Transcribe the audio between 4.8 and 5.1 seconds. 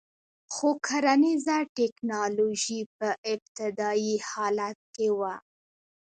کې